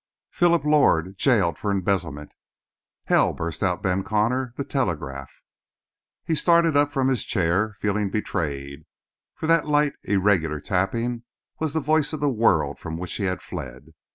[0.31, 2.31] "Philip Lord, jailed for embezzlement."
[3.03, 4.51] "Hell!" burst out Ben Connor.
[4.57, 5.29] "The telegraph!"
[6.25, 8.87] He started up from his chair, feeling betrayed,
[9.35, 11.21] for that light, irregular tapping
[11.59, 13.93] was the voice of the world from which he had fled.